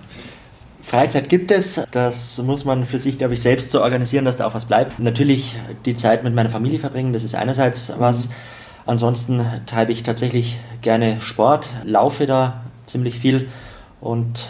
Freizeit 0.90 1.30
gibt 1.30 1.52
es, 1.52 1.84
das 1.92 2.42
muss 2.42 2.66
man 2.66 2.86
für 2.86 3.00
sich, 3.00 3.18
glaube 3.18 3.36
ich, 3.36 3.42
selbst 3.42 3.72
so 3.72 3.82
organisieren, 3.82 4.26
dass 4.26 4.38
da 4.38 4.48
auch 4.48 4.56
was 4.56 4.66
bleibt. 4.66 5.00
Natürlich 5.00 5.56
die 5.86 5.96
Zeit 5.96 6.24
mit 6.24 6.34
meiner 6.34 6.50
Familie 6.50 6.80
verbringen, 6.80 7.14
das 7.14 7.24
ist 7.24 7.36
einerseits 7.36 7.94
was. 8.00 8.30
Mhm 8.30 8.34
Ansonsten 8.90 9.46
treibe 9.68 9.92
ich 9.92 10.02
tatsächlich 10.02 10.60
gerne 10.82 11.22
Sport, 11.22 11.70
laufe 11.84 12.26
da 12.26 12.62
ziemlich 12.88 13.20
viel 13.20 13.48
und 14.02 14.50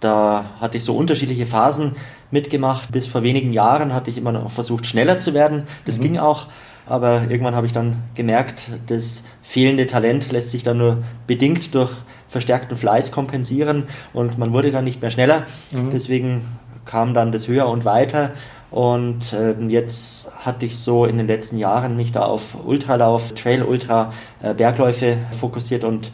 da 0.00 0.46
hatte 0.60 0.78
ich 0.78 0.82
so 0.82 0.96
unterschiedliche 0.96 1.46
Phasen 1.46 1.94
mitgemacht. 2.32 2.90
Bis 2.90 3.06
vor 3.06 3.22
wenigen 3.22 3.52
Jahren 3.52 3.94
hatte 3.94 4.10
ich 4.10 4.18
immer 4.18 4.32
noch 4.32 4.50
versucht, 4.50 4.84
schneller 4.84 5.20
zu 5.20 5.32
werden. 5.32 5.68
Das 5.84 5.98
mhm. 5.98 6.02
ging 6.02 6.18
auch. 6.18 6.48
Aber 6.88 7.22
irgendwann 7.28 7.54
habe 7.54 7.66
ich 7.66 7.72
dann 7.72 8.02
gemerkt, 8.14 8.70
das 8.86 9.24
fehlende 9.42 9.86
Talent 9.86 10.32
lässt 10.32 10.50
sich 10.50 10.62
dann 10.62 10.78
nur 10.78 10.98
bedingt 11.26 11.74
durch 11.74 11.90
verstärkten 12.28 12.76
Fleiß 12.76 13.12
kompensieren 13.12 13.84
und 14.12 14.38
man 14.38 14.52
wurde 14.52 14.70
dann 14.70 14.84
nicht 14.84 15.00
mehr 15.00 15.10
schneller. 15.10 15.44
Mhm. 15.70 15.90
Deswegen 15.90 16.42
kam 16.84 17.12
dann 17.12 17.32
das 17.32 17.48
höher 17.48 17.68
und 17.68 17.84
weiter 17.84 18.32
und 18.70 19.32
äh, 19.32 19.54
jetzt 19.68 20.32
hatte 20.44 20.66
ich 20.66 20.78
so 20.78 21.06
in 21.06 21.16
den 21.16 21.26
letzten 21.26 21.56
Jahren 21.56 21.96
mich 21.96 22.12
da 22.12 22.22
auf 22.22 22.56
Ultralauf, 22.66 23.32
Trail 23.32 23.62
Ultra, 23.62 24.12
äh, 24.42 24.52
Bergläufe 24.52 25.16
fokussiert 25.38 25.84
und 25.84 26.12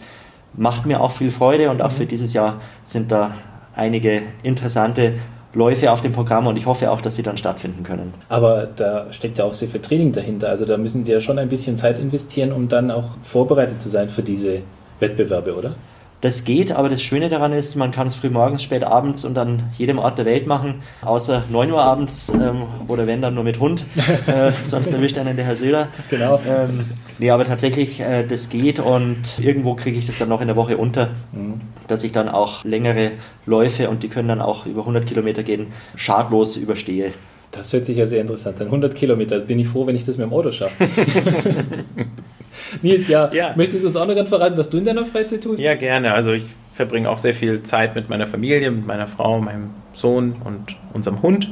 macht 0.54 0.87
mir 0.87 1.00
auch 1.00 1.11
viel 1.11 1.33
Freude. 1.33 1.71
Und 1.71 1.83
auch 1.83 1.90
mhm. 1.90 1.97
für 1.97 2.07
dieses 2.07 2.33
Jahr 2.33 2.61
sind 2.85 3.11
da 3.11 3.33
einige 3.75 4.23
interessante 4.45 5.14
Läufe 5.54 5.90
auf 5.92 6.02
dem 6.02 6.12
Programm 6.12 6.46
und 6.46 6.56
ich 6.56 6.66
hoffe 6.66 6.90
auch, 6.90 7.00
dass 7.00 7.14
sie 7.14 7.23
dann 7.23 7.37
stattfinden 7.37 7.82
können. 7.84 8.12
Aber 8.28 8.66
da 8.76 9.12
steckt 9.12 9.38
ja 9.38 9.44
auch 9.44 9.54
sehr 9.54 9.68
viel 9.68 9.80
Training 9.80 10.12
dahinter. 10.12 10.49
Also 10.49 10.64
da 10.64 10.76
müssen 10.76 11.04
Sie 11.04 11.12
ja 11.12 11.20
schon 11.20 11.38
ein 11.38 11.49
bisschen 11.49 11.76
Zeit 11.76 11.99
investieren, 11.99 12.52
um 12.52 12.68
dann 12.68 12.90
auch 12.90 13.11
vorbereitet 13.23 13.80
zu 13.80 13.88
sein 13.88 14.11
für 14.11 14.23
diese 14.23 14.61
Wettbewerbe, 15.00 15.56
oder? 15.56 15.75
Das 16.20 16.44
geht, 16.44 16.73
aber 16.73 16.88
das 16.88 17.02
Schöne 17.02 17.28
daran 17.28 17.52
ist, 17.52 17.75
man 17.75 17.90
kann 17.90 18.06
es 18.06 18.14
früh 18.14 18.30
morgens, 18.30 18.62
spät 18.62 18.82
abends 18.82 19.26
und 19.26 19.37
an 19.37 19.64
jedem 19.76 19.99
Ort 19.99 20.16
der 20.16 20.25
Welt 20.25 20.46
machen, 20.46 20.76
außer 21.02 21.42
9 21.50 21.70
Uhr 21.70 21.82
abends 21.82 22.30
ähm, 22.30 22.62
oder 22.88 23.06
wenn 23.06 23.20
dann 23.20 23.34
nur 23.34 23.44
mit 23.44 23.61
Hund, 23.61 23.84
äh, 24.26 24.50
sonst 24.64 24.90
erwischt 24.90 25.18
einen 25.18 25.37
der 25.37 25.44
Herr 25.44 25.56
Söder. 25.56 25.88
Genau. 26.08 26.40
Ähm, 26.49 26.87
nee, 27.18 27.30
aber 27.30 27.44
tatsächlich, 27.44 28.00
äh, 28.00 28.25
das 28.26 28.49
geht 28.49 28.78
und 28.78 29.38
irgendwo 29.38 29.75
kriege 29.75 29.99
ich 29.99 30.06
das 30.06 30.18
dann 30.18 30.28
noch 30.28 30.40
in 30.40 30.47
der 30.47 30.56
Woche 30.56 30.76
unter, 30.76 31.11
mhm. 31.33 31.61
dass 31.88 32.04
ich 32.04 32.12
dann 32.12 32.28
auch 32.28 32.64
längere 32.64 33.12
Läufe 33.47 33.88
und 33.90 34.02
die 34.02 34.09
können 34.09 34.28
dann 34.28 34.40
auch 34.40 34.66
über 34.66 34.80
100 34.80 35.06
Kilometer 35.06 35.42
gehen, 35.42 35.68
schadlos 35.97 36.56
überstehe. 36.56 37.12
Das 37.50 37.73
hört 37.73 37.85
sich 37.85 37.97
ja 37.97 38.06
sehr 38.06 38.21
interessant 38.21 38.61
an. 38.61 38.66
100 38.66 38.94
Kilometer, 38.97 39.38
bin 39.38 39.61
ich 39.61 39.68
froh, 39.68 39.87
wenn 39.87 39.94
ich 39.94 40.04
das 40.04 40.18
mit 40.18 40.26
dem 40.26 40.33
Auto 40.33 40.50
schaffe. 40.50 40.88
Nils, 42.83 43.09
ja, 43.09 43.33
ja. 43.33 43.52
möchtest 43.56 43.85
du 43.85 43.88
uns 43.88 43.97
auch 43.97 44.06
noch 44.06 44.14
ganz 44.14 44.28
verraten, 44.28 44.56
was 44.56 44.71
du 44.71 44.78
in 44.78 44.85
deiner 44.85 45.04
Freizeit 45.04 45.42
tust? 45.42 45.62
Ja, 45.62 45.75
gerne. 45.75 46.14
Also 46.14 46.33
ich 46.33 46.44
verbringe 46.73 47.09
auch 47.09 47.18
sehr 47.18 47.35
viel 47.35 47.62
Zeit 47.62 47.94
mit 47.94 48.09
meiner 48.09 48.26
Familie, 48.26 48.71
mit 48.73 48.87
meiner 48.87 49.06
Frau, 49.06 49.40
meinem 49.40 49.71
Sohn 49.92 50.35
und 50.44 50.76
unserem 50.92 51.23
Hund. 51.23 51.49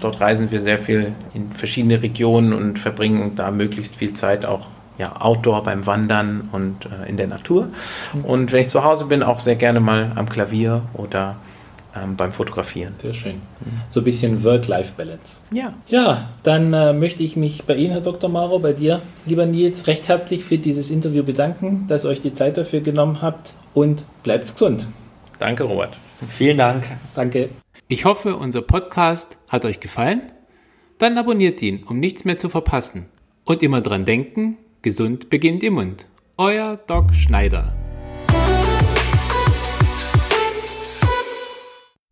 Dort 0.00 0.20
reisen 0.20 0.50
wir 0.50 0.60
sehr 0.60 0.78
viel 0.78 1.12
in 1.34 1.52
verschiedene 1.52 2.02
Regionen 2.02 2.54
und 2.54 2.78
verbringen 2.78 3.32
da 3.36 3.50
möglichst 3.50 3.96
viel 3.96 4.14
Zeit 4.14 4.46
auch 4.46 4.68
ja, 5.02 5.20
Outdoor 5.20 5.64
beim 5.64 5.84
Wandern 5.84 6.48
und 6.52 6.86
äh, 6.86 7.08
in 7.08 7.16
der 7.16 7.26
Natur. 7.26 7.68
Und 8.22 8.52
wenn 8.52 8.60
ich 8.60 8.68
zu 8.68 8.84
Hause 8.84 9.06
bin, 9.06 9.24
auch 9.24 9.40
sehr 9.40 9.56
gerne 9.56 9.80
mal 9.80 10.12
am 10.14 10.28
Klavier 10.28 10.82
oder 10.94 11.36
ähm, 11.96 12.14
beim 12.14 12.32
Fotografieren. 12.32 12.94
Sehr 12.98 13.12
schön. 13.12 13.42
So 13.90 14.00
ein 14.00 14.04
bisschen 14.04 14.44
Work-Life-Balance. 14.44 15.40
Ja. 15.50 15.74
Ja, 15.88 16.30
dann 16.44 16.72
äh, 16.72 16.92
möchte 16.92 17.24
ich 17.24 17.34
mich 17.34 17.64
bei 17.64 17.74
Ihnen, 17.74 17.90
Herr 17.90 18.00
Dr. 18.00 18.30
Maro, 18.30 18.60
bei 18.60 18.74
dir, 18.74 19.02
lieber 19.26 19.44
Nils, 19.44 19.88
recht 19.88 20.08
herzlich 20.08 20.44
für 20.44 20.56
dieses 20.56 20.92
Interview 20.92 21.24
bedanken, 21.24 21.86
dass 21.88 22.04
ihr 22.04 22.10
euch 22.10 22.20
die 22.20 22.32
Zeit 22.32 22.56
dafür 22.56 22.80
genommen 22.80 23.22
habt 23.22 23.54
und 23.74 24.04
bleibt 24.22 24.44
gesund. 24.52 24.86
Danke, 25.40 25.64
Robert. 25.64 25.98
Vielen 26.28 26.58
Dank. 26.58 26.84
Danke. 27.16 27.48
Ich 27.88 28.04
hoffe, 28.04 28.36
unser 28.36 28.62
Podcast 28.62 29.38
hat 29.48 29.64
euch 29.64 29.80
gefallen. 29.80 30.22
Dann 30.98 31.18
abonniert 31.18 31.60
ihn, 31.60 31.82
um 31.82 31.98
nichts 31.98 32.24
mehr 32.24 32.38
zu 32.38 32.48
verpassen. 32.48 33.08
Und 33.44 33.64
immer 33.64 33.80
dran 33.80 34.04
denken, 34.04 34.56
gesund 34.82 35.30
beginnt 35.30 35.62
im 35.62 35.74
Mund. 35.74 36.08
Euer 36.36 36.76
Doc 36.76 37.14
Schneider. 37.14 37.81